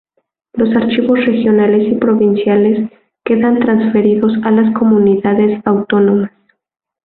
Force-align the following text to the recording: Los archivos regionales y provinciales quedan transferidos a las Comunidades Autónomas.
Los 0.53 0.75
archivos 0.75 1.23
regionales 1.27 1.87
y 1.87 1.93
provinciales 1.93 2.89
quedan 3.23 3.59
transferidos 3.59 4.33
a 4.43 4.49
las 4.49 4.73
Comunidades 4.73 5.61
Autónomas. 5.63 6.31